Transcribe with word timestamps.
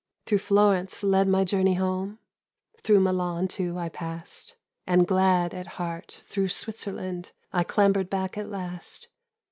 "Through 0.25 0.39
Florence 0.39 1.03
led 1.03 1.27
my 1.27 1.43
journey 1.43 1.75
home, 1.75 2.17
Through 2.81 3.01
Milan, 3.01 3.47
too, 3.47 3.77
I 3.77 3.87
passed; 3.89 4.55
And 4.87 5.05
glad 5.07 5.53
at 5.53 5.67
heart, 5.77 6.23
through 6.25 6.47
Switzerland 6.47 7.33
I 7.53 7.63
clambered 7.63 8.09
back 8.09 8.35
at 8.35 8.49
last. 8.49 9.09